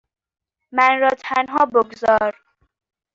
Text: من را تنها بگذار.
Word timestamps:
من 0.71 0.99
را 0.99 1.09
تنها 1.17 1.65
بگذار. 1.65 2.35